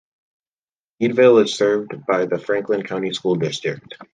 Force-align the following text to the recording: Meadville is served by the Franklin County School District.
Meadville 0.99 1.37
is 1.43 1.53
served 1.53 2.07
by 2.07 2.25
the 2.25 2.39
Franklin 2.39 2.81
County 2.81 3.13
School 3.13 3.35
District. 3.35 3.95